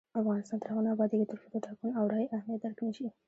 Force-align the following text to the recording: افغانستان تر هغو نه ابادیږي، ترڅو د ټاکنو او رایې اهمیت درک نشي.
افغانستان 0.21 0.57
تر 0.61 0.67
هغو 0.69 0.81
نه 0.85 0.89
ابادیږي، 0.95 1.25
ترڅو 1.31 1.47
د 1.51 1.55
ټاکنو 1.65 1.97
او 1.99 2.05
رایې 2.11 2.31
اهمیت 2.35 2.59
درک 2.61 2.79
نشي. 2.87 3.07